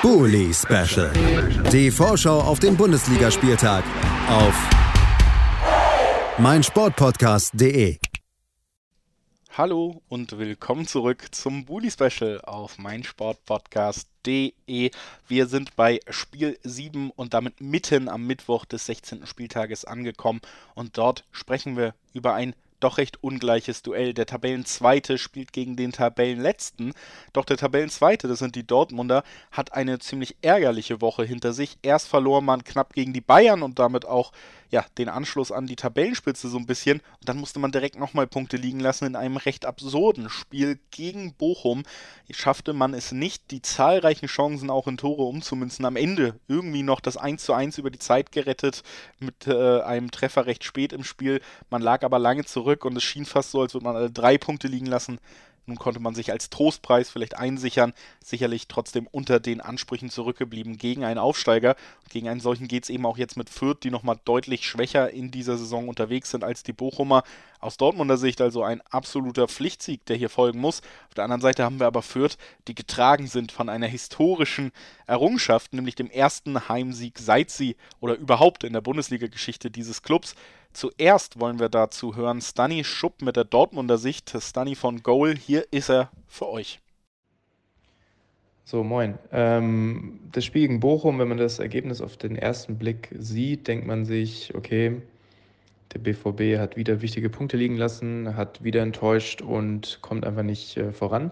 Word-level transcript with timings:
Bully 0.00 0.54
Special. 0.54 1.12
Die 1.72 1.90
Vorschau 1.90 2.40
auf 2.40 2.60
den 2.60 2.76
Bundesligaspieltag 2.76 3.82
auf 4.28 4.54
meinsportpodcast.de. 6.38 7.98
Hallo 9.56 10.00
und 10.08 10.38
willkommen 10.38 10.86
zurück 10.86 11.26
zum 11.32 11.64
Bully 11.64 11.90
Special 11.90 12.40
auf 12.42 12.78
meinsportpodcast.de. 12.78 14.92
Wir 15.26 15.46
sind 15.48 15.74
bei 15.74 15.98
Spiel 16.10 16.60
7 16.62 17.10
und 17.10 17.34
damit 17.34 17.60
mitten 17.60 18.08
am 18.08 18.24
Mittwoch 18.24 18.66
des 18.66 18.86
16. 18.86 19.26
Spieltages 19.26 19.84
angekommen 19.84 20.40
und 20.76 20.96
dort 20.96 21.24
sprechen 21.32 21.76
wir 21.76 21.92
über 22.14 22.34
ein 22.34 22.54
doch 22.80 22.98
recht 22.98 23.22
ungleiches 23.22 23.82
Duell. 23.82 24.14
Der 24.14 24.26
Tabellenzweite 24.26 25.18
spielt 25.18 25.52
gegen 25.52 25.76
den 25.76 25.92
Tabellenletzten. 25.92 26.92
Doch 27.32 27.44
der 27.44 27.56
Tabellenzweite, 27.56 28.28
das 28.28 28.38
sind 28.38 28.54
die 28.54 28.66
Dortmunder, 28.66 29.24
hat 29.50 29.72
eine 29.72 29.98
ziemlich 29.98 30.36
ärgerliche 30.42 31.00
Woche 31.00 31.24
hinter 31.24 31.52
sich. 31.52 31.78
Erst 31.82 32.08
verlor 32.08 32.40
man 32.42 32.64
knapp 32.64 32.92
gegen 32.92 33.12
die 33.12 33.20
Bayern 33.20 33.62
und 33.62 33.78
damit 33.78 34.06
auch 34.06 34.32
ja, 34.70 34.84
den 34.98 35.08
Anschluss 35.08 35.50
an 35.50 35.66
die 35.66 35.76
Tabellenspitze 35.76 36.48
so 36.48 36.58
ein 36.58 36.66
bisschen. 36.66 36.98
Und 37.20 37.28
dann 37.28 37.38
musste 37.38 37.58
man 37.58 37.72
direkt 37.72 37.98
nochmal 37.98 38.26
Punkte 38.26 38.56
liegen 38.56 38.80
lassen 38.80 39.06
in 39.06 39.16
einem 39.16 39.36
recht 39.36 39.64
absurden 39.64 40.28
Spiel 40.28 40.78
gegen 40.90 41.34
Bochum. 41.34 41.84
Schaffte 42.30 42.72
man 42.72 42.94
es 42.94 43.12
nicht, 43.12 43.50
die 43.50 43.62
zahlreichen 43.62 44.26
Chancen 44.26 44.70
auch 44.70 44.86
in 44.86 44.98
Tore 44.98 45.22
umzumünzen. 45.22 45.84
Am 45.84 45.96
Ende 45.96 46.38
irgendwie 46.48 46.82
noch 46.82 47.00
das 47.00 47.16
1 47.16 47.44
zu 47.44 47.54
1 47.54 47.78
über 47.78 47.90
die 47.90 47.98
Zeit 47.98 48.32
gerettet 48.32 48.82
mit 49.18 49.46
äh, 49.46 49.80
einem 49.80 50.10
Treffer 50.10 50.46
recht 50.46 50.64
spät 50.64 50.92
im 50.92 51.04
Spiel. 51.04 51.40
Man 51.70 51.82
lag 51.82 52.02
aber 52.02 52.18
lange 52.18 52.44
zurück 52.44 52.84
und 52.84 52.96
es 52.96 53.04
schien 53.04 53.24
fast 53.24 53.50
so, 53.52 53.62
als 53.62 53.74
würde 53.74 53.84
man 53.84 53.96
alle 53.96 54.10
drei 54.10 54.36
Punkte 54.36 54.68
liegen 54.68 54.86
lassen. 54.86 55.18
Nun 55.68 55.78
konnte 55.78 56.00
man 56.00 56.14
sich 56.14 56.32
als 56.32 56.48
Trostpreis 56.48 57.10
vielleicht 57.10 57.36
einsichern, 57.36 57.92
sicherlich 58.24 58.68
trotzdem 58.68 59.06
unter 59.06 59.38
den 59.38 59.60
Ansprüchen 59.60 60.08
zurückgeblieben 60.08 60.78
gegen 60.78 61.04
einen 61.04 61.18
Aufsteiger. 61.18 61.76
Und 62.02 62.10
gegen 62.10 62.28
einen 62.28 62.40
solchen 62.40 62.68
geht 62.68 62.84
es 62.84 62.90
eben 62.90 63.04
auch 63.04 63.18
jetzt 63.18 63.36
mit 63.36 63.50
Fürth, 63.50 63.82
die 63.82 63.90
nochmal 63.90 64.18
deutlich 64.24 64.66
schwächer 64.66 65.10
in 65.10 65.30
dieser 65.30 65.58
Saison 65.58 65.88
unterwegs 65.88 66.30
sind 66.30 66.42
als 66.42 66.62
die 66.62 66.72
Bochumer. 66.72 67.22
Aus 67.60 67.76
Dortmunder 67.76 68.16
Sicht 68.16 68.40
also 68.40 68.62
ein 68.62 68.80
absoluter 68.90 69.46
Pflichtsieg, 69.46 70.06
der 70.06 70.16
hier 70.16 70.30
folgen 70.30 70.58
muss. 70.58 70.80
Auf 71.08 71.14
der 71.14 71.24
anderen 71.24 71.42
Seite 71.42 71.64
haben 71.64 71.80
wir 71.80 71.86
aber 71.86 72.02
Fürth, 72.02 72.38
die 72.66 72.74
getragen 72.74 73.26
sind 73.26 73.52
von 73.52 73.68
einer 73.68 73.88
historischen 73.88 74.72
Errungenschaft, 75.06 75.74
nämlich 75.74 75.96
dem 75.96 76.08
ersten 76.08 76.68
Heimsieg 76.68 77.18
seit 77.18 77.50
sie 77.50 77.76
oder 78.00 78.14
überhaupt 78.14 78.64
in 78.64 78.72
der 78.72 78.80
Bundesliga-Geschichte 78.80 79.70
dieses 79.70 80.02
Clubs. 80.02 80.34
Zuerst 80.72 81.40
wollen 81.40 81.58
wir 81.58 81.68
dazu 81.68 82.14
hören 82.16 82.40
Stanny 82.40 82.84
Schupp 82.84 83.22
mit 83.22 83.36
der 83.36 83.44
Dortmunder 83.44 83.98
Sicht. 83.98 84.32
Stanny 84.38 84.74
von 84.74 85.02
Goal, 85.02 85.36
hier 85.36 85.66
ist 85.72 85.90
er 85.90 86.10
für 86.26 86.48
euch. 86.48 86.80
So, 88.64 88.84
moin. 88.84 89.18
Ähm, 89.32 90.20
das 90.30 90.44
Spiel 90.44 90.62
gegen 90.62 90.80
Bochum, 90.80 91.18
wenn 91.18 91.28
man 91.28 91.38
das 91.38 91.58
Ergebnis 91.58 92.02
auf 92.02 92.18
den 92.18 92.36
ersten 92.36 92.76
Blick 92.76 93.08
sieht, 93.18 93.66
denkt 93.66 93.86
man 93.86 94.04
sich, 94.04 94.54
okay, 94.54 95.00
der 95.94 96.00
BVB 96.00 96.58
hat 96.58 96.76
wieder 96.76 97.00
wichtige 97.00 97.30
Punkte 97.30 97.56
liegen 97.56 97.78
lassen, 97.78 98.36
hat 98.36 98.62
wieder 98.62 98.82
enttäuscht 98.82 99.40
und 99.40 99.98
kommt 100.02 100.26
einfach 100.26 100.42
nicht 100.42 100.76
äh, 100.76 100.92
voran. 100.92 101.30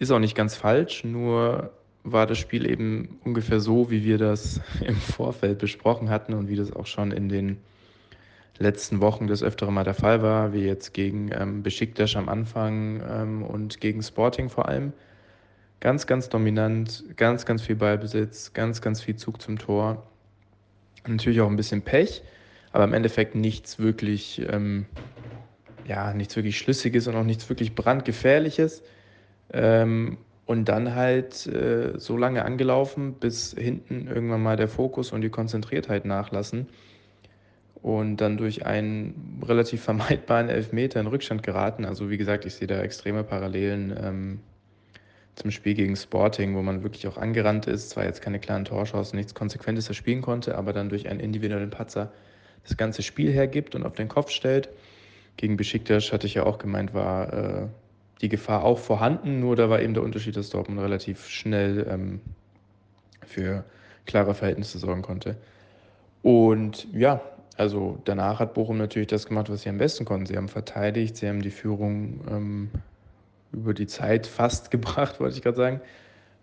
Ist 0.00 0.10
auch 0.10 0.18
nicht 0.18 0.34
ganz 0.34 0.56
falsch, 0.56 1.04
nur 1.04 1.70
war 2.02 2.26
das 2.26 2.38
Spiel 2.38 2.68
eben 2.68 3.20
ungefähr 3.24 3.60
so, 3.60 3.90
wie 3.90 4.04
wir 4.04 4.18
das 4.18 4.60
im 4.84 4.96
Vorfeld 4.96 5.58
besprochen 5.58 6.10
hatten 6.10 6.34
und 6.34 6.48
wie 6.48 6.56
das 6.56 6.72
auch 6.72 6.86
schon 6.86 7.12
in 7.12 7.28
den 7.28 7.58
letzten 8.58 9.00
Wochen 9.00 9.26
des 9.26 9.42
Öfteren 9.42 9.74
mal 9.74 9.84
der 9.84 9.94
Fall 9.94 10.22
war, 10.22 10.52
wie 10.52 10.64
jetzt 10.64 10.92
gegen 10.92 11.30
ähm, 11.32 11.62
Besiktas 11.62 12.16
am 12.16 12.28
Anfang 12.28 13.02
ähm, 13.08 13.42
und 13.42 13.80
gegen 13.80 14.02
Sporting 14.02 14.48
vor 14.48 14.68
allem. 14.68 14.92
Ganz, 15.80 16.06
ganz 16.06 16.28
dominant, 16.28 17.04
ganz, 17.16 17.46
ganz 17.46 17.62
viel 17.62 17.76
Ballbesitz, 17.76 18.52
ganz, 18.52 18.82
ganz 18.82 19.00
viel 19.00 19.14
Zug 19.16 19.40
zum 19.40 19.58
Tor. 19.58 20.08
Natürlich 21.06 21.40
auch 21.40 21.48
ein 21.48 21.56
bisschen 21.56 21.82
Pech, 21.82 22.22
aber 22.72 22.84
im 22.84 22.92
Endeffekt 22.92 23.36
nichts 23.36 23.78
wirklich, 23.78 24.42
ähm, 24.50 24.86
ja, 25.86 26.12
nichts 26.12 26.34
wirklich 26.34 26.58
Schlüssiges 26.58 27.06
und 27.06 27.14
auch 27.14 27.24
nichts 27.24 27.48
wirklich 27.48 27.76
brandgefährliches. 27.76 28.82
Ähm, 29.52 30.18
und 30.46 30.64
dann 30.64 30.94
halt 30.94 31.46
äh, 31.46 31.92
so 31.98 32.16
lange 32.16 32.44
angelaufen, 32.44 33.14
bis 33.14 33.54
hinten 33.56 34.08
irgendwann 34.08 34.42
mal 34.42 34.56
der 34.56 34.68
Fokus 34.68 35.12
und 35.12 35.20
die 35.20 35.28
Konzentriertheit 35.28 36.06
nachlassen 36.06 36.66
und 37.82 38.16
dann 38.16 38.36
durch 38.36 38.66
einen 38.66 39.40
relativ 39.46 39.82
vermeidbaren 39.82 40.48
Elfmeter 40.48 41.00
in 41.00 41.06
Rückstand 41.06 41.42
geraten. 41.42 41.84
Also 41.84 42.10
wie 42.10 42.16
gesagt, 42.18 42.44
ich 42.44 42.54
sehe 42.54 42.66
da 42.66 42.80
extreme 42.80 43.24
Parallelen 43.24 43.94
ähm, 44.02 44.40
zum 45.34 45.50
Spiel 45.50 45.74
gegen 45.74 45.96
Sporting, 45.96 46.56
wo 46.56 46.62
man 46.62 46.82
wirklich 46.82 47.06
auch 47.06 47.16
angerannt 47.16 47.66
ist, 47.66 47.90
zwar 47.90 48.04
jetzt 48.04 48.22
keine 48.22 48.40
klaren 48.40 48.64
Torschancen, 48.64 49.16
nichts 49.16 49.34
Konsequentes 49.34 49.94
spielen 49.94 50.20
konnte, 50.20 50.58
aber 50.58 50.72
dann 50.72 50.88
durch 50.88 51.08
einen 51.08 51.20
individuellen 51.20 51.70
Patzer 51.70 52.12
das 52.64 52.76
ganze 52.76 53.02
Spiel 53.02 53.32
hergibt 53.32 53.74
und 53.74 53.84
auf 53.84 53.94
den 53.94 54.08
Kopf 54.08 54.30
stellt. 54.30 54.68
Gegen 55.36 55.56
Besiktas 55.56 56.12
hatte 56.12 56.26
ich 56.26 56.34
ja 56.34 56.44
auch 56.44 56.58
gemeint, 56.58 56.92
war 56.92 57.32
äh, 57.32 57.66
die 58.20 58.28
Gefahr 58.28 58.64
auch 58.64 58.78
vorhanden, 58.78 59.38
nur 59.38 59.54
da 59.54 59.70
war 59.70 59.80
eben 59.80 59.94
der 59.94 60.02
Unterschied, 60.02 60.36
dass 60.36 60.50
Dortmund 60.50 60.80
relativ 60.80 61.28
schnell 61.28 61.86
ähm, 61.88 62.20
für 63.24 63.64
klare 64.06 64.34
Verhältnisse 64.34 64.78
sorgen 64.78 65.02
konnte. 65.02 65.36
Und 66.22 66.88
ja, 66.92 67.20
also 67.58 67.98
danach 68.04 68.38
hat 68.38 68.54
Bochum 68.54 68.78
natürlich 68.78 69.08
das 69.08 69.26
gemacht, 69.26 69.50
was 69.50 69.62
sie 69.62 69.68
am 69.68 69.78
besten 69.78 70.04
konnten. 70.04 70.26
Sie 70.26 70.36
haben 70.36 70.48
verteidigt, 70.48 71.16
sie 71.16 71.28
haben 71.28 71.42
die 71.42 71.50
Führung 71.50 72.20
ähm, 72.30 72.70
über 73.52 73.74
die 73.74 73.88
Zeit 73.88 74.28
fast 74.28 74.70
gebracht, 74.70 75.18
wollte 75.18 75.36
ich 75.36 75.42
gerade 75.42 75.56
sagen. 75.56 75.80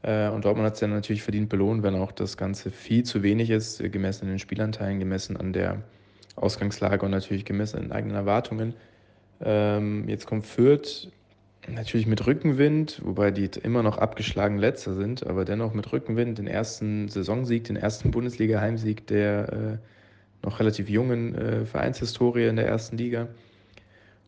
Äh, 0.03 0.27
und 0.29 0.43
Dortmund 0.43 0.65
hat 0.67 0.73
es 0.73 0.81
dann 0.81 0.89
natürlich 0.89 1.23
verdient 1.23 1.47
belohnt, 1.47 1.83
wenn 1.83 1.95
auch 1.95 2.11
das 2.11 2.35
Ganze 2.35 2.69
viel 2.69 3.03
zu 3.03 3.23
wenig 3.23 3.49
ist, 3.49 3.79
gemessen 3.91 4.25
an 4.25 4.31
den 4.31 4.39
Spielanteilen, 4.39 4.99
gemessen 4.99 5.37
an 5.37 5.53
der 5.53 5.81
Ausgangslage 6.35 7.05
und 7.05 7.11
natürlich 7.11 7.45
gemessen 7.45 7.77
an 7.77 7.83
den 7.83 7.91
eigenen 7.93 8.17
Erwartungen. 8.17 8.73
Ähm, 9.41 10.09
jetzt 10.09 10.27
kommt 10.27 10.45
Fürth 10.45 11.09
natürlich 11.67 12.07
mit 12.07 12.27
Rückenwind, 12.27 13.01
wobei 13.05 13.31
die 13.31 13.49
immer 13.63 13.83
noch 13.83 13.97
abgeschlagen 13.99 14.57
Letzter 14.57 14.93
sind, 14.93 15.25
aber 15.25 15.45
dennoch 15.45 15.73
mit 15.73 15.91
Rückenwind 15.93 16.37
den 16.37 16.47
ersten 16.47 17.07
Saisonsieg, 17.07 17.63
den 17.63 17.77
ersten 17.77 18.11
Bundesliga-Heimsieg 18.11 19.07
der 19.07 19.53
äh, 19.53 19.77
noch 20.43 20.59
relativ 20.59 20.89
jungen 20.89 21.35
äh, 21.35 21.65
Vereinshistorie 21.65 22.47
in 22.47 22.55
der 22.55 22.67
ersten 22.67 22.97
Liga. 22.97 23.27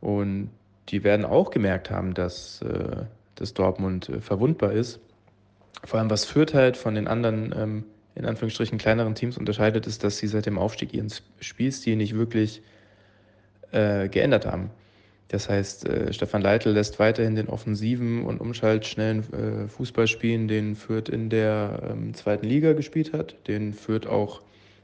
Und 0.02 0.50
die 0.90 1.04
werden 1.04 1.26
auch 1.26 1.52
gemerkt 1.52 1.90
haben, 1.90 2.14
dass, 2.14 2.62
äh, 2.62 3.04
dass 3.36 3.54
Dortmund 3.54 4.10
äh, 4.10 4.22
verwundbar 4.22 4.72
ist. 4.72 5.00
Vor 5.84 6.00
allem, 6.00 6.10
was 6.10 6.26
Fürth 6.26 6.54
halt 6.54 6.78
von 6.78 6.96
den 6.96 7.08
anderen, 7.08 7.54
ähm, 7.58 7.84
in 8.16 8.26
Anführungsstrichen, 8.26 8.78
kleineren 8.78 9.16
Teams 9.16 9.38
unterscheidet, 9.38 9.86
ist, 9.86 10.04
dass 10.04 10.18
sie 10.18 10.28
seit 10.28 10.46
dem 10.46 10.58
Aufstieg 10.58 10.94
ihren 10.94 11.12
Spielstil 11.40 11.96
nicht 11.96 12.16
wirklich 12.16 12.62
äh, 13.72 14.08
geändert 14.10 14.46
haben. 14.46 14.72
Das 15.30 15.50
heißt, 15.50 15.88
äh, 15.88 16.14
Stefan 16.14 16.42
Leitl 16.42 16.70
lässt 16.70 17.00
weiterhin 17.00 17.36
den 17.36 17.50
offensiven 17.50 18.24
und 18.24 18.40
umschaltschnellen 18.40 19.66
äh, 19.66 19.68
Fußball 19.68 20.08
spielen, 20.08 20.48
den 20.48 20.76
Fürth 20.76 21.10
in 21.10 21.30
der 21.30 21.90
ähm, 21.92 22.14
zweiten 22.14 22.46
Liga 22.46 22.74
gespielt 22.74 23.12
hat, 23.12 23.36
den 23.48 23.74
Fürth 23.74 24.08
auch 24.08 24.42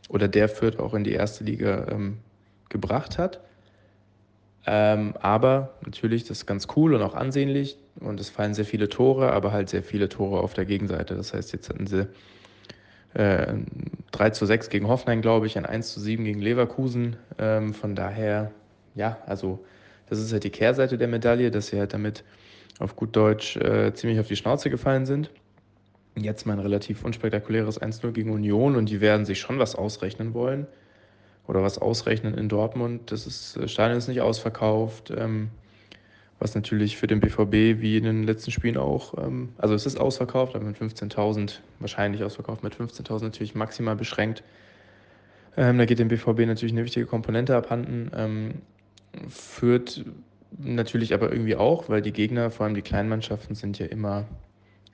oder 0.10 0.28
der 0.28 0.50
Fürth 0.50 0.80
auch 0.80 0.94
in 0.94 1.04
die 1.04 1.14
erste 1.14 1.44
Liga 1.44 1.88
ähm, 1.90 2.18
gebracht 2.70 3.18
hat. 3.18 3.40
Ähm, 4.66 5.14
aber 5.20 5.74
natürlich, 5.86 6.24
das 6.24 6.40
ist 6.40 6.46
ganz 6.46 6.68
cool 6.76 6.94
und 6.94 7.02
auch 7.02 7.16
ansehnlich 7.16 7.78
und 8.00 8.20
es 8.20 8.30
fallen 8.30 8.54
sehr 8.54 8.66
viele 8.66 8.88
Tore, 8.88 9.32
aber 9.34 9.52
halt 9.52 9.70
sehr 9.70 9.84
viele 9.84 10.08
Tore 10.08 10.40
auf 10.40 10.54
der 10.54 10.66
Gegenseite. 10.66 11.16
Das 11.16 11.34
heißt, 11.34 11.52
jetzt 11.52 11.70
hatten 11.70 11.86
sie 11.86 12.08
äh, 13.14 13.54
3 14.12 14.30
zu 14.30 14.46
6 14.46 14.70
gegen 14.70 14.88
Hoffenheim, 14.88 15.22
glaube 15.22 15.48
ich, 15.48 15.58
ein 15.58 15.66
1 15.66 15.94
zu 15.94 16.00
7 16.00 16.24
gegen 16.24 16.42
Leverkusen. 16.42 17.18
Ähm, 17.38 17.74
von 17.74 17.96
daher, 17.96 18.52
ja, 18.96 19.18
also 19.26 19.64
das 20.10 20.20
ist 20.20 20.32
halt 20.32 20.46
die 20.46 20.50
Kehrseite 20.50 20.98
der 20.98 21.08
Medaille, 21.08 21.52
dass 21.52 21.68
sie 21.68 21.80
halt 21.80 21.94
damit 21.94 22.24
auf 22.80 22.96
gut 22.96 23.16
Deutsch 23.16 23.58
äh, 23.58 23.94
ziemlich 23.94 24.20
auf 24.20 24.28
die 24.28 24.36
Schnauze 24.36 24.70
gefallen 24.70 25.06
sind. 25.06 25.30
Jetzt 26.16 26.46
mal 26.46 26.54
ein 26.54 26.60
relativ 26.60 27.04
unspektakuläres 27.04 27.82
1-0 27.82 28.12
gegen 28.12 28.32
Union 28.32 28.76
und 28.76 28.90
die 28.90 29.02
werden 29.02 29.26
sich 29.26 29.40
schon 29.40 29.58
was 29.58 29.76
ausrechnen 29.76 30.34
wollen 30.34 30.68
oder 31.48 31.64
was 31.64 31.80
ausrechnen 31.80 32.36
in 32.36 32.50
Dortmund. 32.50 33.12
Das 33.12 33.26
ist, 33.26 33.58
äh, 33.58 33.68
Stadion 33.68 33.98
ist 33.98 34.08
nicht 34.08 34.22
ausverkauft, 34.22 35.12
ähm, 35.16 35.50
was 36.40 36.56
natürlich 36.56 36.98
für 36.98 37.08
den 37.08 37.20
BVB 37.20 37.82
wie 37.82 37.98
in 37.98 38.04
den 38.04 38.24
letzten 38.24 38.52
Spielen 38.52 38.78
auch, 38.78 39.18
ähm, 39.18 39.50
also 39.58 39.74
es 39.74 39.86
ist 39.86 40.00
ausverkauft, 40.00 40.56
aber 40.56 40.66
mit 40.66 40.78
15.000, 40.78 41.62
wahrscheinlich 41.80 42.24
ausverkauft, 42.24 42.64
mit 42.64 42.76
15.000 42.76 43.24
natürlich 43.24 43.56
maximal 43.56 43.96
beschränkt. 43.96 44.44
Ähm, 45.58 45.78
da 45.78 45.86
geht 45.86 46.00
dem 46.00 46.08
BVB 46.08 46.46
natürlich 46.46 46.74
eine 46.74 46.84
wichtige 46.84 47.06
Komponente 47.06 47.56
abhanden. 47.56 48.12
Ähm, 48.16 48.52
führt 49.30 50.04
natürlich 50.58 51.14
aber 51.14 51.32
irgendwie 51.32 51.56
auch, 51.56 51.90
weil 51.90 52.02
die 52.02 52.12
Gegner, 52.12 52.52
vor 52.52 52.66
allem 52.66 52.76
die 52.76 52.82
kleinen 52.82 53.10
Mannschaften, 53.10 53.56
sind 53.56 53.80
ja 53.80 53.86
immer 53.86 54.26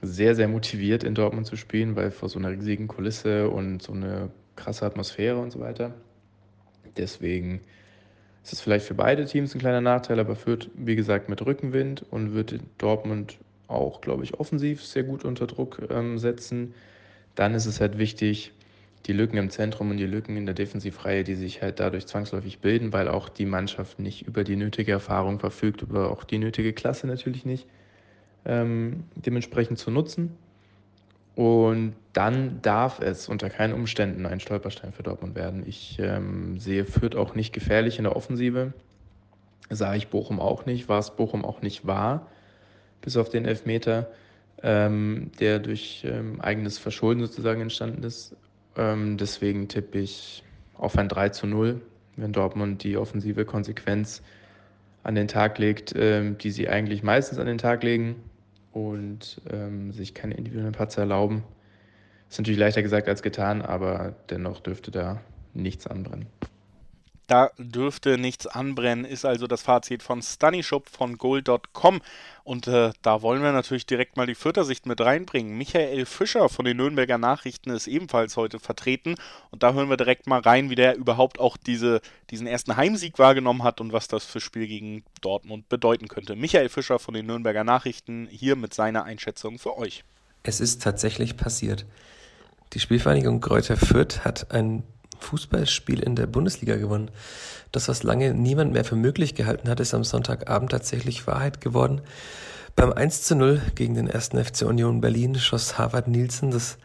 sehr, 0.02 0.36
sehr 0.36 0.48
motiviert, 0.48 1.04
in 1.04 1.16
Dortmund 1.16 1.48
zu 1.48 1.56
spielen, 1.56 1.96
weil 1.96 2.12
vor 2.12 2.30
so 2.30 2.40
einer 2.40 2.52
riesigen 2.52 2.88
Kulisse 2.88 3.50
und 3.50 3.82
so 3.82 3.94
eine 3.94 4.30
krasse 4.56 4.86
Atmosphäre 4.86 5.38
und 5.38 5.52
so 5.52 5.60
weiter. 5.60 5.94
Deswegen 6.98 7.62
ist 8.44 8.54
es 8.54 8.62
vielleicht 8.62 8.86
für 8.86 8.94
beide 8.94 9.26
Teams 9.26 9.54
ein 9.54 9.60
kleiner 9.60 9.82
Nachteil, 9.82 10.20
aber 10.20 10.36
führt, 10.36 10.70
wie 10.74 10.96
gesagt, 10.96 11.30
mit 11.30 11.46
Rückenwind 11.46 12.06
und 12.10 12.34
wird 12.34 12.60
Dortmund 12.78 13.38
auch, 13.68 14.02
glaube 14.02 14.24
ich, 14.24 14.34
offensiv 14.40 14.84
sehr 14.84 15.04
gut 15.04 15.24
unter 15.26 15.48
Druck 15.48 15.82
ähm, 15.90 16.18
setzen. 16.18 16.74
dann 17.36 17.54
ist 17.54 17.68
es 17.68 17.80
halt 17.80 17.98
wichtig, 17.98 18.52
die 19.06 19.14
Lücken 19.14 19.38
im 19.38 19.50
Zentrum 19.50 19.92
und 19.92 19.98
die 19.98 20.06
Lücken 20.06 20.36
in 20.36 20.46
der 20.46 20.56
Defensivreihe, 20.56 21.24
die 21.24 21.36
sich 21.36 21.62
halt 21.62 21.80
dadurch 21.80 22.06
zwangsläufig 22.08 22.60
bilden, 22.60 22.92
weil 22.92 23.08
auch 23.08 23.30
die 23.30 23.46
Mannschaft 23.46 24.00
nicht 24.00 24.28
über 24.28 24.44
die 24.44 24.56
nötige 24.56 24.92
Erfahrung 24.92 25.40
verfügt, 25.40 25.82
über 25.82 26.12
auch 26.12 26.24
die 26.24 26.38
nötige 26.38 26.74
Klasse 26.74 27.08
natürlich 27.08 27.46
nicht, 27.46 27.68
ähm, 28.46 29.04
dementsprechend 29.16 29.80
zu 29.80 29.92
nutzen. 29.92 30.38
Und 31.36 31.94
dann 32.12 32.62
darf 32.62 33.00
es 33.00 33.30
unter 33.30 33.50
keinen 33.50 33.74
Umständen 33.74 34.26
ein 34.26 34.42
Stolperstein 34.42 34.92
für 34.92 35.04
Dortmund 35.04 35.36
werden. 35.36 35.64
Ich 35.66 35.98
ähm, 36.00 36.60
sehe 36.60 36.84
Fürth 36.84 37.16
auch 37.16 37.34
nicht 37.34 37.54
gefährlich 37.54 37.98
in 37.98 38.04
der 38.04 38.16
Offensive. 38.16 38.74
Sah 39.70 39.96
ich 39.96 40.10
Bochum 40.10 40.40
auch 40.40 40.66
nicht, 40.66 40.90
war 40.90 41.00
es 41.00 41.16
Bochum 41.16 41.46
auch 41.46 41.62
nicht 41.62 41.88
wahr, 41.88 42.28
bis 43.02 43.16
auf 43.16 43.30
den 43.30 43.46
Elfmeter, 43.46 44.12
ähm, 44.64 45.32
der 45.40 45.60
durch 45.60 46.04
ähm, 46.06 46.42
eigenes 46.42 46.78
Verschulden 46.78 47.22
sozusagen 47.22 47.62
entstanden 47.62 48.04
ist. 48.04 48.36
Ähm, 48.76 49.16
deswegen 49.18 49.68
tippe 49.70 50.00
ich 50.00 50.44
auf 50.76 50.98
ein 50.98 51.08
3 51.08 51.30
zu 51.30 51.48
0, 51.48 51.82
wenn 52.18 52.34
Dortmund 52.34 52.84
die 52.84 52.98
offensive 52.98 53.46
Konsequenz 53.46 54.24
an 55.04 55.16
den 55.16 55.28
Tag 55.28 55.58
legt, 55.58 55.94
ähm, 55.96 56.38
die 56.38 56.52
sie 56.52 56.70
eigentlich 56.70 57.04
meistens 57.04 57.40
an 57.40 57.48
den 57.48 57.58
Tag 57.58 57.84
legen 57.84 58.16
und 58.72 59.42
ähm, 59.50 59.92
sich 59.92 60.14
keine 60.14 60.36
individuellen 60.36 60.74
Patzer 60.74 61.02
erlauben. 61.02 61.44
Ist 62.30 62.38
natürlich 62.38 62.60
leichter 62.60 62.84
gesagt 62.84 63.08
als 63.08 63.24
getan, 63.24 63.62
aber 63.62 64.16
dennoch 64.30 64.60
dürfte 64.60 64.92
da 64.92 65.22
nichts 65.54 65.88
anbrennen. 65.88 66.28
Da 67.30 67.52
dürfte 67.60 68.18
nichts 68.18 68.48
anbrennen, 68.48 69.06
ist 69.06 69.24
also 69.24 69.46
das 69.46 69.62
Fazit 69.62 70.02
von 70.02 70.24
Stanishop 70.24 70.90
von 70.90 71.20
Goal.com. 71.20 72.02
Und 72.44 72.68
äh, 72.68 72.92
da 73.04 73.22
wollen 73.22 73.44
wir 73.44 73.52
natürlich 73.52 73.86
direkt 73.86 74.18
mal 74.18 74.26
die 74.26 74.34
Vierter-Sicht 74.34 74.88
mit 74.88 75.00
reinbringen. 75.00 75.56
Michael 75.56 76.08
Fischer 76.08 76.50
von 76.50 76.66
den 76.66 76.78
Nürnberger 76.78 77.20
Nachrichten 77.20 77.70
ist 77.70 77.86
ebenfalls 77.86 78.36
heute 78.36 78.60
vertreten. 78.60 79.14
Und 79.52 79.62
da 79.62 79.74
hören 79.74 79.92
wir 79.92 79.98
direkt 79.98 80.26
mal 80.26 80.40
rein, 80.40 80.72
wie 80.72 80.76
der 80.76 80.98
überhaupt 80.98 81.40
auch 81.40 81.56
diese, 81.56 82.02
diesen 82.32 82.48
ersten 82.48 82.78
Heimsieg 82.78 83.20
wahrgenommen 83.20 83.62
hat 83.62 83.80
und 83.80 83.94
was 83.94 84.08
das 84.08 84.26
für 84.26 84.40
Spiel 84.40 84.66
gegen 84.66 85.04
Dortmund 85.22 85.70
bedeuten 85.70 86.08
könnte. 86.08 86.36
Michael 86.36 86.70
Fischer 86.70 86.98
von 86.98 87.14
den 87.14 87.28
Nürnberger 87.28 87.64
Nachrichten 87.64 88.28
hier 88.32 88.56
mit 88.56 88.74
seiner 88.74 89.04
Einschätzung 89.04 89.60
für 89.60 89.78
euch. 89.78 90.04
Es 90.42 90.60
ist 90.60 90.82
tatsächlich 90.82 91.38
passiert. 91.38 91.86
Die 92.74 92.80
Spielvereinigung 92.80 93.40
Kräuter 93.40 93.78
Fürth 93.78 94.26
hat 94.26 94.50
ein 94.50 94.82
Fußballspiel 95.20 96.00
in 96.00 96.16
der 96.16 96.28
Bundesliga 96.28 96.76
gewonnen. 96.76 97.12
Das, 97.72 97.88
was 97.88 98.04
lange 98.04 98.34
niemand 98.34 98.74
mehr 98.74 98.86
für 98.86 98.96
möglich 98.96 99.36
gehalten 99.36 99.70
hat, 99.70 99.80
ist 99.80 99.94
am 99.94 100.04
Sonntagabend 100.04 100.72
tatsächlich 100.72 101.28
Wahrheit 101.28 101.62
geworden. 101.62 102.02
Beim 102.76 102.94
1 102.94 103.24
zu 103.24 103.36
0 103.36 103.62
gegen 103.76 103.96
den 103.96 104.08
ersten 104.08 104.44
FC 104.44 104.62
Union 104.64 105.02
Berlin 105.02 105.36
schoss 105.36 105.78
Harvard 105.78 106.08
Nielsen 106.08 106.52
das 106.52 106.78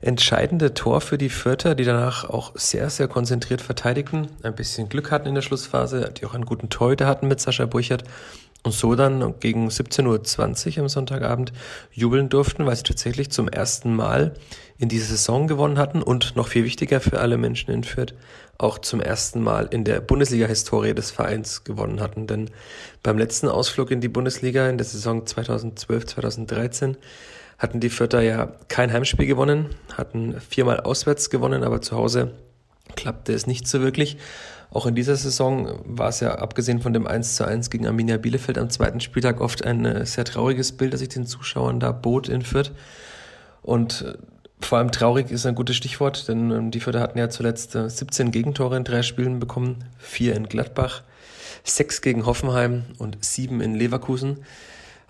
entscheidende 0.00 0.74
Tor 0.74 1.00
für 1.00 1.16
die 1.16 1.30
Vierter, 1.30 1.74
die 1.74 1.84
danach 1.84 2.28
auch 2.28 2.52
sehr, 2.54 2.90
sehr 2.90 3.08
konzentriert 3.08 3.60
verteidigten, 3.60 4.28
ein 4.42 4.54
bisschen 4.54 4.88
Glück 4.88 5.10
hatten 5.10 5.28
in 5.28 5.34
der 5.34 5.42
Schlussphase, 5.42 6.12
die 6.16 6.26
auch 6.26 6.34
einen 6.34 6.44
guten 6.44 6.68
Torhüter 6.68 7.06
hatten 7.06 7.28
mit 7.28 7.40
Sascha 7.40 7.66
Burchert 7.66 8.04
und 8.64 8.72
so 8.72 8.94
dann 8.94 9.34
gegen 9.40 9.68
17.20 9.68 10.76
Uhr 10.76 10.82
am 10.82 10.88
Sonntagabend 10.88 11.52
jubeln 11.90 12.28
durften, 12.28 12.64
weil 12.64 12.76
sie 12.76 12.84
tatsächlich 12.84 13.30
zum 13.30 13.48
ersten 13.48 13.94
Mal 13.94 14.34
in 14.78 14.88
dieser 14.88 15.06
Saison 15.06 15.46
gewonnen 15.48 15.78
hatten 15.78 16.02
und 16.02 16.36
noch 16.36 16.48
viel 16.48 16.64
wichtiger 16.64 17.00
für 17.00 17.20
alle 17.20 17.38
Menschen 17.38 17.72
in 17.72 17.84
Fürth 17.84 18.14
auch 18.58 18.78
zum 18.78 19.00
ersten 19.00 19.42
Mal 19.42 19.68
in 19.70 19.84
der 19.84 20.00
Bundesliga-Historie 20.00 20.94
des 20.94 21.10
Vereins 21.10 21.64
gewonnen 21.64 22.00
hatten. 22.00 22.26
Denn 22.26 22.50
beim 23.02 23.18
letzten 23.18 23.48
Ausflug 23.48 23.90
in 23.90 24.00
die 24.00 24.08
Bundesliga 24.08 24.68
in 24.68 24.78
der 24.78 24.86
Saison 24.86 25.24
2012-2013 25.24 26.96
hatten 27.58 27.80
die 27.80 27.90
Fürther 27.90 28.22
ja 28.22 28.52
kein 28.68 28.92
Heimspiel 28.92 29.26
gewonnen, 29.26 29.70
hatten 29.96 30.40
viermal 30.40 30.80
auswärts 30.80 31.30
gewonnen, 31.30 31.64
aber 31.64 31.80
zu 31.80 31.96
Hause 31.96 32.32
klappte 32.96 33.32
es 33.32 33.46
nicht 33.46 33.66
so 33.66 33.80
wirklich. 33.80 34.16
Auch 34.72 34.86
in 34.86 34.94
dieser 34.94 35.16
Saison 35.16 35.80
war 35.84 36.08
es 36.08 36.20
ja, 36.20 36.36
abgesehen 36.36 36.80
von 36.80 36.94
dem 36.94 37.06
1 37.06 37.36
zu 37.36 37.46
1 37.46 37.68
gegen 37.68 37.86
Arminia 37.86 38.16
Bielefeld 38.16 38.56
am 38.56 38.70
zweiten 38.70 39.00
Spieltag, 39.00 39.42
oft 39.42 39.64
ein 39.64 39.84
äh, 39.84 40.06
sehr 40.06 40.24
trauriges 40.24 40.72
Bild, 40.72 40.94
das 40.94 41.00
sich 41.00 41.10
den 41.10 41.26
Zuschauern 41.26 41.78
da 41.78 41.92
bot 41.92 42.28
in 42.30 42.40
Fürth. 42.40 42.72
Und 43.60 44.02
äh, 44.02 44.14
vor 44.64 44.78
allem 44.78 44.90
traurig 44.90 45.30
ist 45.30 45.44
ein 45.44 45.54
gutes 45.54 45.76
Stichwort, 45.76 46.26
denn 46.26 46.50
ähm, 46.50 46.70
die 46.70 46.80
Fürther 46.80 47.00
hatten 47.00 47.18
ja 47.18 47.28
zuletzt 47.28 47.72
17 47.72 48.28
äh, 48.28 48.30
Gegentore 48.30 48.78
in 48.78 48.84
drei 48.84 49.02
Spielen 49.02 49.40
bekommen, 49.40 49.84
vier 49.98 50.34
in 50.34 50.48
Gladbach, 50.48 51.02
sechs 51.64 52.00
gegen 52.00 52.24
Hoffenheim 52.24 52.84
und 52.96 53.22
sieben 53.22 53.60
in 53.60 53.74
Leverkusen. 53.74 54.38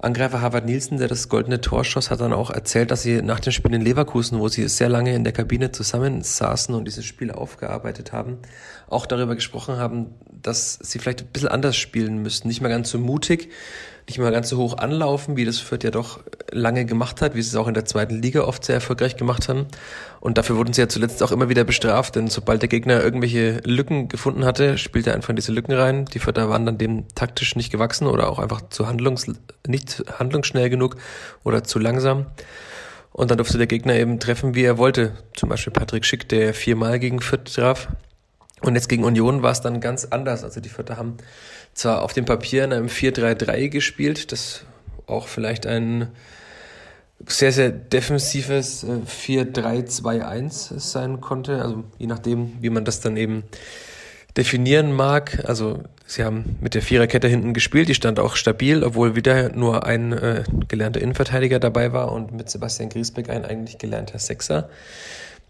Angreifer 0.03 0.41
Harvard 0.41 0.67
Nielsen, 0.67 0.99
der 0.99 1.07
das 1.07 1.29
goldene 1.29 1.61
Tor 1.61 1.85
schoss, 1.85 2.11
hat 2.11 2.21
dann 2.21 2.33
auch 2.33 2.51
erzählt, 2.51 2.91
dass 2.91 3.03
sie 3.03 3.23
nach 3.23 3.39
dem 3.39 3.53
Spiel 3.53 3.73
in 3.73 3.83
Leverkusen, 3.83 4.41
wo 4.41 4.49
sie 4.49 4.69
sehr 4.69 4.89
lange 4.89 5.15
in 5.15 5.23
der 5.23 5.33
Kabine 5.33 5.71
zusammensaßen 5.71 6.75
und 6.75 6.87
dieses 6.87 7.05
Spiel 7.05 7.31
aufgearbeitet 7.31 8.13
haben, 8.13 8.39
auch 8.89 9.07
darüber 9.07 9.37
gesprochen 9.37 9.77
haben, 9.77 10.15
dass 10.43 10.79
sie 10.81 10.99
vielleicht 10.99 11.23
ein 11.23 11.29
bisschen 11.33 11.49
anders 11.49 11.77
spielen 11.77 12.23
müssten. 12.23 12.49
Nicht 12.49 12.61
mehr 12.61 12.71
ganz 12.71 12.91
so 12.91 12.99
mutig, 12.99 13.51
nicht 14.09 14.19
mehr 14.19 14.31
ganz 14.31 14.49
so 14.49 14.59
hoch 14.59 14.79
anlaufen, 14.79 15.37
wie 15.37 15.45
das 15.45 15.59
Fürth 15.59 15.85
ja 15.85 15.91
doch 15.91 16.21
lange 16.51 16.85
gemacht 16.85 17.23
hat, 17.23 17.35
wie 17.35 17.43
sie 17.43 17.51
es 17.51 17.57
auch 17.57 17.69
in 17.69 17.75
der 17.75 17.85
zweiten 17.85 18.21
Liga 18.21 18.43
oft 18.43 18.65
sehr 18.65 18.75
erfolgreich 18.75 19.17
gemacht 19.17 19.49
haben. 19.49 19.67
Und 20.21 20.39
dafür 20.39 20.57
wurden 20.57 20.73
sie 20.73 20.81
ja 20.81 20.89
zuletzt 20.89 21.23
auch 21.23 21.33
immer 21.33 21.49
wieder 21.49 21.65
bestraft, 21.65 22.17
denn 22.17 22.29
sobald 22.29 22.63
der 22.63 22.69
Gegner 22.69 23.03
irgendwelche 23.03 23.61
Lücken 23.65 24.09
gefunden 24.09 24.45
hatte, 24.45 24.77
spielte 24.77 25.11
er 25.11 25.17
einfach 25.17 25.31
in 25.31 25.37
diese 25.37 25.53
Lücken 25.53 25.73
rein. 25.73 26.05
Die 26.07 26.19
Fürther 26.19 26.49
waren 26.49 26.67
dann 26.67 26.79
dem 26.79 27.07
taktisch 27.15 27.55
nicht 27.57 27.71
gewachsen 27.71 28.07
oder 28.07 28.29
auch 28.29 28.39
einfach 28.39 28.69
zu 28.71 28.89
handlungs 28.89 29.27
nicht 29.67 30.03
handlungsschnell 30.19 30.69
genug 30.69 30.97
oder 31.45 31.63
zu 31.65 31.79
langsam. 31.79 32.27
Und 33.13 33.31
dann 33.31 33.39
durfte 33.39 33.59
der 33.59 33.67
Gegner 33.67 33.95
eben 33.95 34.19
treffen, 34.19 34.55
wie 34.55 34.65
er 34.65 34.79
wollte. 34.79 35.13
Zum 35.37 35.49
Beispiel 35.49 35.73
Patrick 35.73 36.05
Schick, 36.05 36.29
der 36.29 36.55
viermal 36.55 36.99
gegen 36.99 37.21
Fürth 37.21 37.55
traf. 37.55 37.89
Und 38.63 38.75
jetzt 38.75 38.89
gegen 38.89 39.05
Union 39.05 39.43
war 39.43 39.53
es 39.53 39.61
dann 39.61 39.81
ganz 39.81 40.07
anders. 40.07 40.45
Also 40.45 40.61
die 40.61 40.69
Vierter 40.69 40.97
haben 40.97 41.17
zwar 41.75 42.03
auf 42.03 42.13
dem 42.13 42.25
Papier 42.25 42.65
in 42.65 42.73
einem 42.73 42.87
4-3-3 42.87 43.69
gespielt, 43.69 44.33
das 44.33 44.65
auch 45.07 45.27
vielleicht 45.29 45.67
ein 45.67 46.09
sehr, 47.27 47.53
sehr 47.53 47.71
defensives 47.71 48.85
4-3-2-1 48.85 50.75
äh, 50.77 50.79
sein 50.79 51.21
konnte. 51.21 51.63
Also 51.63 51.85
je 51.99 52.07
nachdem, 52.07 52.53
wie 52.61 52.71
man 52.71 52.85
das 52.85 53.01
dann 53.01 53.17
eben 53.17 53.45
definieren 54.37 54.93
mag. 54.93 55.45
Also 55.47 55.83
sie 56.07 56.25
haben 56.25 56.57
mit 56.61 56.75
der 56.75 56.83
Viererkette 56.83 57.29
hinten 57.29 57.53
gespielt, 57.53 57.89
die 57.89 57.95
stand 57.95 58.19
auch 58.19 58.37
stabil, 58.37 58.83
obwohl 58.83 59.15
wieder 59.15 59.51
nur 59.55 59.85
ein 59.85 60.13
äh, 60.13 60.45
gelernter 60.69 61.01
Innenverteidiger 61.01 61.59
dabei 61.59 61.93
war 61.93 62.13
und 62.13 62.33
mit 62.33 62.51
Sebastian 62.51 62.89
Griesbeck 62.89 63.29
ein 63.29 63.45
eigentlich 63.45 63.79
gelernter 63.79 64.19
Sechser. 64.19 64.69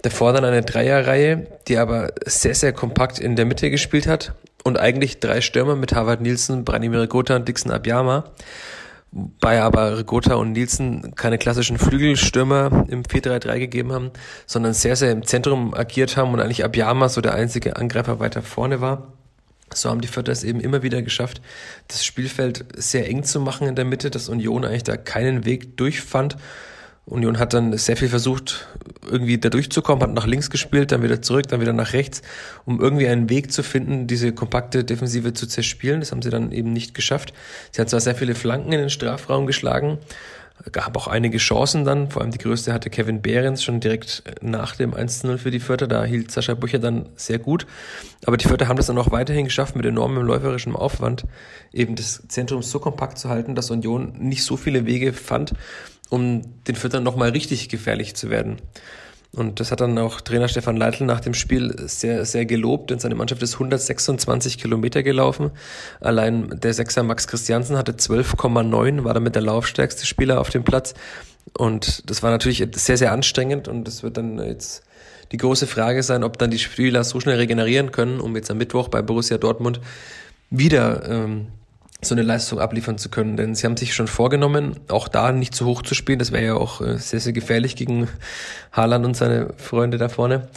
Davor 0.03 0.33
dann 0.33 0.45
eine 0.45 0.63
Dreierreihe, 0.63 1.47
die 1.69 1.79
aber 1.79 2.13
sehr, 2.25 2.55
sehr 2.55 2.73
kompakt 2.73 3.19
in 3.19 3.37
der 3.37 3.45
Mitte 3.45 3.71
gespielt 3.71 4.07
hat 4.07 4.35
und 4.65 4.79
eigentlich 4.79 5.21
drei 5.21 5.41
Stürmer 5.41 5.77
mit 5.77 5.95
Harvard 5.95 6.21
Nielsen, 6.21 6.65
Branimir 6.65 7.03
Rigota 7.03 7.37
und 7.37 7.47
Dixon 7.49 7.73
Abiyama. 7.73 8.25
Wobei 9.13 9.61
aber 9.61 9.99
Rigota 9.99 10.35
und 10.35 10.53
Nielsen 10.53 11.15
keine 11.15 11.39
klassischen 11.39 11.79
Flügelstürmer 11.79 12.87
im 12.89 13.03
4-3-3 13.03 13.59
gegeben 13.59 13.93
haben, 13.93 14.11
sondern 14.47 14.73
sehr, 14.73 14.97
sehr 14.97 15.13
im 15.13 15.25
Zentrum 15.25 15.75
agiert 15.75 16.17
haben 16.17 16.33
und 16.33 16.41
eigentlich 16.41 16.65
Abiyama 16.65 17.09
so 17.09 17.21
der 17.21 17.35
einzige 17.35 17.77
Angreifer 17.77 18.21
weiter 18.21 18.43
vorne 18.43 18.81
war. 18.81 19.13
So 19.75 19.91
haben 19.91 20.01
die 20.01 20.09
Vierter 20.09 20.33
es 20.33 20.45
eben 20.45 20.61
immer 20.61 20.83
wieder 20.83 21.03
geschafft, 21.03 21.41
das 21.89 22.05
Spielfeld 22.05 22.65
sehr 22.75 23.09
eng 23.09 23.23
zu 23.23 23.41
machen 23.41 23.69
in 23.69 23.75
der 23.75 23.85
Mitte, 23.85 24.11
dass 24.11 24.29
Union 24.29 24.65
eigentlich 24.65 24.83
da 24.85 24.97
keinen 24.97 25.45
Weg 25.45 25.77
durchfand 25.77 26.37
Union 27.05 27.39
hat 27.39 27.53
dann 27.53 27.77
sehr 27.77 27.97
viel 27.97 28.09
versucht, 28.09 28.69
irgendwie 29.11 29.37
da 29.37 29.49
durchzukommen, 29.49 30.03
hat 30.03 30.15
nach 30.15 30.27
links 30.27 30.51
gespielt, 30.51 30.93
dann 30.93 31.03
wieder 31.03 31.21
zurück, 31.21 31.49
dann 31.49 31.61
wieder 31.61 31.73
nach 31.73 31.93
rechts, 31.95 32.23
um 32.65 32.81
irgendwie 32.81 33.09
einen 33.09 33.29
Weg 33.29 33.53
zu 33.53 33.65
finden, 33.65 34.07
diese 34.07 34.33
kompakte 34.33 34.85
Defensive 34.85 35.33
zu 35.33 35.47
zerspielen. 35.47 36.01
Das 36.01 36.13
haben 36.13 36.23
sie 36.23 36.31
dann 36.31 36.53
eben 36.53 36.73
nicht 36.73 36.95
geschafft. 36.95 37.35
Sie 37.73 37.81
hat 37.81 37.91
zwar 37.91 38.01
sehr 38.01 38.15
viele 38.15 38.37
Flanken 38.37 38.73
in 38.73 38.79
den 38.79 38.91
Strafraum 38.91 39.47
geschlagen, 39.47 39.99
gab 40.71 40.97
auch 40.97 41.09
einige 41.09 41.39
Chancen 41.39 41.85
dann, 41.85 42.11
vor 42.11 42.23
allem 42.23 42.31
die 42.31 42.39
größte 42.39 42.73
hatte 42.73 42.91
Kevin 42.91 43.21
Behrens 43.21 43.65
schon 43.65 43.81
direkt 43.81 44.23
nach 44.41 44.77
dem 44.77 44.95
1-0 44.95 45.39
für 45.39 45.51
die 45.51 45.59
Vierter, 45.59 45.89
da 45.89 46.05
hielt 46.05 46.31
Sascha 46.31 46.55
Bucher 46.55 46.79
dann 46.79 47.09
sehr 47.17 47.39
gut, 47.39 47.67
aber 48.27 48.37
die 48.37 48.47
Vierter 48.47 48.69
haben 48.69 48.77
das 48.77 48.87
dann 48.87 48.99
auch 48.99 49.11
weiterhin 49.11 49.47
geschafft, 49.47 49.75
mit 49.75 49.85
enormem 49.87 50.23
läuferischem 50.23 50.77
Aufwand 50.77 51.25
eben 51.73 51.97
das 51.97 52.23
Zentrum 52.29 52.63
so 52.63 52.79
kompakt 52.79 53.19
zu 53.19 53.29
halten, 53.29 53.55
dass 53.55 53.71
Union 53.71 54.13
nicht 54.19 54.45
so 54.45 54.57
viele 54.57 54.87
Wege 54.87 55.13
fand, 55.13 55.55
um 56.13 56.43
den 56.69 56.75
Füttern 56.75 57.03
nochmal 57.03 57.31
richtig 57.31 57.71
gefährlich 57.71 58.15
zu 58.15 58.29
werden. 58.29 58.59
Und 59.35 59.61
das 59.61 59.73
hat 59.73 59.81
dann 59.81 59.97
auch 59.97 60.21
Trainer 60.21 60.47
Stefan 60.47 60.77
Leitl 60.77 61.07
nach 61.07 61.21
dem 61.21 61.33
Spiel 61.33 61.75
sehr, 61.87 62.27
sehr 62.27 62.45
gelobt, 62.45 62.91
denn 62.91 62.99
seine 62.99 63.15
Mannschaft 63.15 63.43
ist 63.43 63.55
126 63.55 64.59
Kilometer 64.59 65.03
gelaufen. 65.03 65.53
Allein 66.01 66.61
der 66.63 66.75
Sechser 66.75 67.03
Max 67.03 67.27
Christiansen 67.29 67.79
hatte 67.79 67.93
12,9, 67.93 69.05
war 69.05 69.15
damit 69.15 69.37
der 69.37 69.41
laufstärkste 69.41 70.05
Spieler 70.05 70.39
auf 70.39 70.51
dem 70.51 70.65
Platz. 70.65 70.93
Und 71.57 72.11
das 72.11 72.23
war 72.23 72.31
natürlich 72.31 72.63
sehr, 72.75 72.99
sehr 72.99 73.11
anstrengend 73.11 73.67
und 73.67 73.85
das 73.85 74.03
wird 74.03 74.19
dann 74.19 74.39
jetzt 74.39 74.83
die 75.33 75.39
große 75.39 75.67
Frage 75.67 76.03
sein, 76.03 76.25
ob 76.25 76.37
dann 76.37 76.51
die 76.51 76.59
Spieler 76.59 77.05
so 77.05 77.21
schnell 77.21 77.39
regenerieren 77.39 77.91
können, 77.91 78.21
um 78.21 78.37
jetzt 78.37 78.51
am 78.51 78.59
Mittwoch 78.59 78.89
bei 78.89 79.01
Borussia 79.01 79.39
Dortmund 79.39 79.81
wieder 80.51 81.09
ähm, 81.09 81.47
so 82.05 82.15
eine 82.15 82.23
Leistung 82.23 82.59
abliefern 82.59 82.99
zu 82.99 83.09
können. 83.09 83.37
Denn 83.37 83.55
sie 83.55 83.67
haben 83.67 83.77
sich 83.77 83.95
schon 83.95 84.09
vorgenommen, 84.09 84.77
auch 84.89 85.09
da 85.09 85.33
nicht 85.33 85.55
zu 85.55 85.67
hoch 85.67 85.83
zu 85.83 85.95
spielen. 85.95 86.19
Das 86.19 86.33
wäre 86.33 86.45
ja 86.45 86.55
auch 86.55 86.81
äh, 86.81 86.99
sehr, 86.99 87.21
sehr 87.21 87.33
gefährlich 87.33 87.77
gegen 87.77 88.09
Haaland 88.73 89.07
und 89.07 89.17
seine 89.17 89.55
Freunde 89.57 89.99
da 89.99 90.09
vorne 90.09 90.49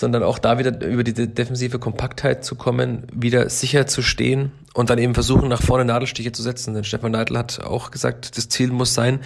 sondern 0.00 0.22
auch 0.22 0.38
da 0.38 0.58
wieder 0.58 0.82
über 0.82 1.04
die 1.04 1.12
defensive 1.12 1.78
Kompaktheit 1.78 2.42
zu 2.42 2.54
kommen, 2.54 3.06
wieder 3.12 3.50
sicher 3.50 3.86
zu 3.86 4.00
stehen 4.00 4.50
und 4.72 4.88
dann 4.88 4.98
eben 4.98 5.12
versuchen, 5.12 5.50
nach 5.50 5.60
vorne 5.60 5.84
Nadelstiche 5.84 6.32
zu 6.32 6.42
setzen. 6.42 6.72
Denn 6.72 6.84
Stefan 6.84 7.12
Neidl 7.12 7.36
hat 7.36 7.60
auch 7.60 7.90
gesagt, 7.90 8.38
das 8.38 8.48
Ziel 8.48 8.68
muss 8.68 8.94
sein, 8.94 9.20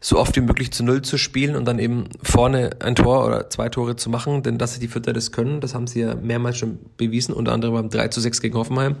so 0.00 0.18
oft 0.18 0.36
wie 0.36 0.42
möglich 0.42 0.70
zu 0.70 0.84
Null 0.84 1.00
zu 1.00 1.16
spielen 1.16 1.56
und 1.56 1.64
dann 1.64 1.78
eben 1.78 2.10
vorne 2.22 2.70
ein 2.80 2.94
Tor 2.94 3.26
oder 3.26 3.48
zwei 3.48 3.70
Tore 3.70 3.96
zu 3.96 4.10
machen, 4.10 4.42
denn 4.42 4.58
dass 4.58 4.74
sie 4.74 4.80
die 4.80 4.88
Vierter 4.88 5.14
das 5.14 5.32
können, 5.32 5.62
das 5.62 5.74
haben 5.74 5.86
sie 5.86 6.00
ja 6.00 6.14
mehrmals 6.14 6.58
schon 6.58 6.78
bewiesen, 6.98 7.34
unter 7.34 7.52
anderem 7.52 7.72
beim 7.72 7.88
3 7.88 8.08
zu 8.08 8.20
6 8.20 8.42
gegen 8.42 8.54
Hoffenheim. 8.58 8.96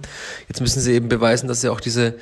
Jetzt 0.48 0.62
müssen 0.62 0.80
sie 0.80 0.94
eben 0.94 1.10
beweisen, 1.10 1.46
dass 1.46 1.60
sie 1.60 1.68
auch 1.68 1.80
diese 1.80 2.14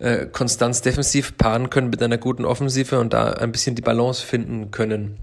äh, 0.00 0.26
Konstanz 0.26 0.82
defensiv 0.82 1.38
paaren 1.38 1.70
können 1.70 1.88
mit 1.88 2.02
einer 2.02 2.18
guten 2.18 2.44
Offensive 2.44 3.00
und 3.00 3.14
da 3.14 3.30
ein 3.30 3.52
bisschen 3.52 3.74
die 3.74 3.82
Balance 3.82 4.24
finden 4.24 4.70
können. 4.70 5.16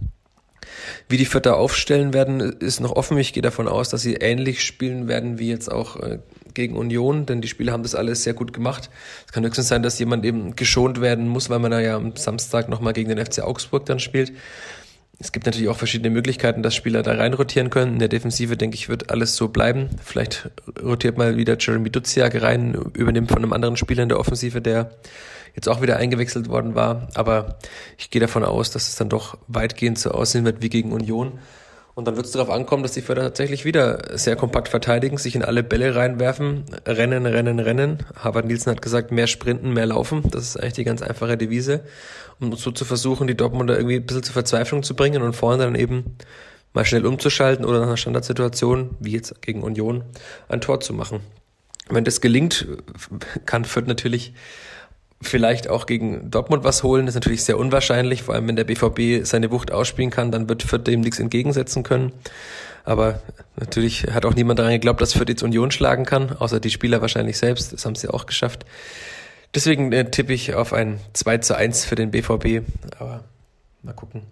Wie 1.10 1.18
die 1.18 1.26
Vierter 1.26 1.58
aufstellen 1.58 2.14
werden, 2.14 2.40
ist 2.40 2.80
noch 2.80 2.92
offen. 2.92 3.18
Ich 3.18 3.34
gehe 3.34 3.44
davon 3.44 3.68
aus, 3.68 3.90
dass 3.90 4.02
sie 4.02 4.16
ähnlich 4.16 4.64
spielen 4.64 5.08
werden 5.08 5.40
wie 5.40 5.50
jetzt 5.50 5.72
auch 5.72 5.98
äh, 5.98 6.20
gegen 6.54 6.76
Union, 6.76 7.26
denn 7.26 7.42
die 7.42 7.48
Spieler 7.48 7.74
haben 7.74 7.84
das 7.84 7.96
alles 7.96 8.24
sehr 8.24 8.34
gut 8.34 8.54
gemacht. 8.54 8.90
Es 9.26 9.34
kann 9.34 9.46
höchstens 9.46 9.68
sein, 9.68 9.84
dass 9.84 10.00
jemand 10.00 10.26
eben 10.26 10.56
geschont 10.56 11.02
werden 11.02 11.28
muss, 11.28 11.50
weil 11.50 11.60
man 11.60 11.72
ja 11.72 11.96
am 11.96 12.16
Samstag 12.16 12.70
nochmal 12.70 12.94
gegen 12.94 13.10
den 13.10 13.24
FC 13.24 13.42
Augsburg 13.42 13.86
dann 13.86 14.00
spielt. 14.00 14.32
Es 15.18 15.32
gibt 15.32 15.46
natürlich 15.46 15.70
auch 15.70 15.78
verschiedene 15.78 16.10
Möglichkeiten, 16.10 16.62
dass 16.62 16.76
Spieler 16.76 17.02
da 17.02 17.14
rein 17.14 17.34
rotieren 17.34 17.70
können. 17.70 17.94
In 17.94 18.00
der 18.00 18.10
Defensive, 18.10 18.58
denke 18.58 18.76
ich, 18.76 18.90
wird 18.90 19.12
alles 19.12 19.36
so 19.36 19.48
bleiben. 19.48 19.90
Vielleicht 20.04 20.50
rotiert 20.84 21.18
mal 21.18 21.38
wieder 21.38 21.58
Jeremy 21.58 21.90
Duziak 21.90 22.42
rein, 22.42 22.74
übernimmt 22.94 23.30
von 23.30 23.38
einem 23.38 23.54
anderen 23.54 23.78
Spieler 23.78 24.04
in 24.04 24.10
der 24.10 24.20
Offensive, 24.20 24.62
der 24.62 24.92
jetzt 25.56 25.70
auch 25.70 25.82
wieder 25.82 25.98
eingewechselt 25.98 26.50
worden 26.50 26.76
war. 26.76 27.08
Aber 27.14 27.60
ich 27.98 28.10
gehe 28.10 28.20
davon 28.20 28.44
aus, 28.44 28.72
dass 28.72 28.90
es 28.90 28.96
dann 28.96 29.10
doch 29.10 29.38
weitgehend 29.48 29.98
so 29.98 30.12
aussehen 30.12 30.44
wird 30.44 30.62
wie 30.62 30.70
gegen 30.70 30.92
Union. 30.92 31.40
Und 31.96 32.06
dann 32.06 32.18
wird 32.18 32.26
es 32.26 32.34
darauf 32.34 32.50
ankommen, 32.50 32.84
dass 32.84 32.92
die 32.92 33.02
Förder 33.02 33.24
tatsächlich 33.24 33.64
wieder 33.64 34.18
sehr 34.18 34.36
kompakt 34.36 34.68
verteidigen, 34.68 35.18
sich 35.18 35.34
in 35.34 35.46
alle 35.46 35.64
Bälle 35.64 35.96
reinwerfen, 35.96 36.66
rennen, 36.86 37.26
rennen, 37.26 37.60
rennen. 37.60 38.00
Harvard 38.18 38.46
Nielsen 38.46 38.70
hat 38.72 38.82
gesagt, 38.82 39.14
mehr 39.14 39.28
sprinten, 39.28 39.72
mehr 39.72 39.86
laufen. 39.86 40.22
Das 40.30 40.44
ist 40.44 40.58
eigentlich 40.58 40.74
die 40.74 40.84
ganz 40.84 41.02
einfache 41.02 41.38
Devise, 41.38 41.86
um 42.42 42.54
so 42.54 42.72
zu 42.72 42.84
versuchen, 42.84 43.28
die 43.28 43.38
Dortmunder 43.38 43.78
irgendwie 43.78 43.96
ein 43.96 44.06
bisschen 44.06 44.24
zur 44.24 44.34
Verzweiflung 44.34 44.84
zu 44.84 44.94
bringen 44.94 45.22
und 45.22 45.38
vorne 45.38 45.64
dann 45.64 45.76
eben 45.76 46.18
mal 46.74 46.84
schnell 46.84 47.06
umzuschalten 47.06 47.64
oder 47.64 47.80
nach 47.80 47.88
einer 47.88 47.98
Standardsituation, 47.98 48.98
wie 49.00 49.14
jetzt 49.14 49.42
gegen 49.42 49.64
Union, 49.64 50.04
ein 50.50 50.60
Tor 50.60 50.82
zu 50.82 50.94
machen. 50.94 51.22
Wenn 51.88 52.04
das 52.04 52.20
gelingt, 52.20 52.68
kann 53.46 53.64
Fürth 53.64 53.88
natürlich 53.88 54.34
vielleicht 55.22 55.70
auch 55.70 55.86
gegen 55.86 56.30
Dortmund 56.30 56.64
was 56.64 56.84
holen, 56.84 57.08
ist 57.08 57.16
natürlich 57.16 57.44
sehr 57.44 57.58
unwahrscheinlich, 57.58 58.24
vor 58.24 58.36
allem 58.36 58.48
wenn 58.48 58.56
der 58.56 58.66
BVB 58.66 59.26
seine 59.26 59.52
Wucht 59.52 59.72
ausspielen 59.72 60.12
kann, 60.12 60.32
dann 60.32 60.50
wird 60.50 60.64
Fürth 60.64 60.84
dem 60.84 61.02
nichts 61.02 61.20
entgegensetzen 61.20 61.84
können. 61.84 62.12
Aber 62.84 63.22
natürlich 63.56 64.04
hat 64.12 64.26
auch 64.26 64.36
niemand 64.36 64.60
daran 64.60 64.74
geglaubt, 64.74 65.02
dass 65.02 65.14
Fürth 65.14 65.30
jetzt 65.30 65.44
Union 65.44 65.72
schlagen 65.72 66.06
kann, 66.06 66.32
außer 66.38 66.60
die 66.60 66.70
Spieler 66.70 67.02
wahrscheinlich 67.02 67.38
selbst, 67.38 67.74
das 67.74 67.86
haben 67.86 67.96
sie 67.96 68.10
auch 68.10 68.26
geschafft. 68.26 68.66
Deswegen 69.56 69.92
äh, 69.92 70.10
tippe 70.12 70.34
ich 70.34 70.54
auf 70.54 70.74
ein 70.74 71.00
2 71.14 71.38
zu 71.40 71.56
1 71.56 71.86
für 71.86 71.96
den 71.96 72.12
BVB, 72.12 72.62
aber 73.00 73.24
mal 73.82 73.94
gucken, 73.94 74.24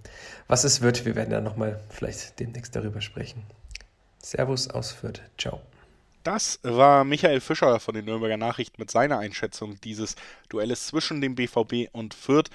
was 0.48 0.66
es 0.66 0.82
wird. 0.82 1.06
Wir 1.06 1.16
werden 1.16 1.32
ja 1.32 1.42
nochmal 1.42 1.80
vielleicht 1.90 2.40
demnächst 2.40 2.76
darüber 2.76 3.02
sprechen. 3.02 3.44
Servus 4.22 4.70
aus 4.70 4.92
Fürth. 4.92 5.22
Ciao. 5.38 5.62
Das 6.24 6.62
war 6.64 7.04
Michael 7.04 7.42
Fischer 7.42 7.82
von 7.82 7.96
den 7.96 8.06
Nürnberger 8.06 8.38
Nachrichten 8.38 8.82
mit 8.82 8.90
seiner 8.90 9.20
Einschätzung 9.20 9.80
dieses 9.82 10.16
Duelles 10.48 10.88
zwischen 10.88 11.20
dem 11.20 11.36
BVB 11.36 11.90
und 11.92 12.14
Fürth 12.14 12.50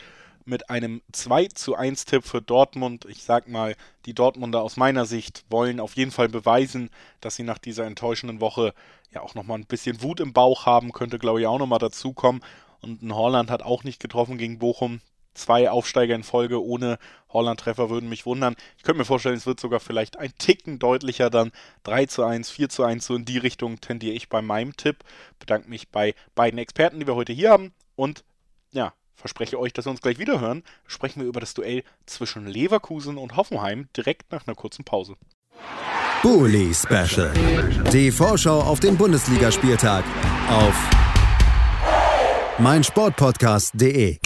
mit 0.46 0.70
einem 0.70 1.02
2 1.12 1.48
zu 1.48 1.74
1 1.74 2.06
Tipp 2.06 2.24
für 2.24 2.40
Dortmund. 2.40 3.04
Ich 3.10 3.22
sag 3.24 3.46
mal, 3.46 3.76
die 4.06 4.14
Dortmunder 4.14 4.62
aus 4.62 4.78
meiner 4.78 5.04
Sicht 5.04 5.44
wollen 5.50 5.80
auf 5.80 5.96
jeden 5.96 6.12
Fall 6.12 6.30
beweisen, 6.30 6.88
dass 7.20 7.36
sie 7.36 7.42
nach 7.42 7.58
dieser 7.58 7.84
enttäuschenden 7.84 8.40
Woche 8.40 8.72
ja 9.12 9.20
auch 9.20 9.34
nochmal 9.34 9.58
ein 9.58 9.66
bisschen 9.66 10.00
Wut 10.00 10.20
im 10.20 10.32
Bauch 10.32 10.64
haben, 10.64 10.92
könnte 10.92 11.18
glaube 11.18 11.40
ich 11.40 11.46
auch 11.46 11.58
nochmal 11.58 11.78
dazukommen. 11.78 12.42
Und 12.80 13.02
ein 13.02 13.14
Holland 13.14 13.50
hat 13.50 13.62
auch 13.62 13.84
nicht 13.84 14.00
getroffen 14.00 14.38
gegen 14.38 14.58
Bochum 14.58 15.02
zwei 15.34 15.70
Aufsteiger 15.70 16.14
in 16.14 16.22
Folge 16.22 16.62
ohne 16.62 16.98
Holland-Treffer 17.30 17.90
würden 17.90 18.08
mich 18.08 18.26
wundern. 18.26 18.56
Ich 18.76 18.82
könnte 18.82 18.98
mir 18.98 19.04
vorstellen, 19.04 19.36
es 19.36 19.46
wird 19.46 19.60
sogar 19.60 19.80
vielleicht 19.80 20.18
ein 20.18 20.32
Ticken 20.38 20.78
deutlicher 20.78 21.30
dann 21.30 21.52
3 21.84 22.06
zu 22.06 22.24
1, 22.24 22.50
4 22.50 22.68
zu 22.68 22.84
1, 22.84 23.06
so 23.06 23.14
in 23.14 23.24
die 23.24 23.38
Richtung 23.38 23.80
tendiere 23.80 24.14
ich 24.14 24.28
bei 24.28 24.42
meinem 24.42 24.76
Tipp. 24.76 25.04
Bedanke 25.38 25.68
mich 25.68 25.88
bei 25.88 26.14
beiden 26.34 26.58
Experten, 26.58 27.00
die 27.00 27.06
wir 27.06 27.14
heute 27.14 27.32
hier 27.32 27.50
haben 27.50 27.72
und 27.96 28.24
ja, 28.72 28.92
verspreche 29.14 29.58
euch, 29.58 29.72
dass 29.72 29.86
wir 29.86 29.90
uns 29.90 30.00
gleich 30.00 30.18
wieder 30.18 30.40
hören. 30.40 30.62
Sprechen 30.86 31.20
wir 31.20 31.28
über 31.28 31.40
das 31.40 31.54
Duell 31.54 31.82
zwischen 32.06 32.46
Leverkusen 32.46 33.18
und 33.18 33.36
Hoffenheim 33.36 33.88
direkt 33.96 34.32
nach 34.32 34.46
einer 34.46 34.56
kurzen 34.56 34.84
Pause. 34.84 35.16
Bully 36.22 36.74
Special. 36.74 37.32
Die 37.92 38.10
Vorschau 38.10 38.60
auf 38.60 38.80
den 38.80 38.96
Bundesligaspieltag 38.96 40.04
auf 40.48 40.74
meinsportpodcast.de. 42.58 44.18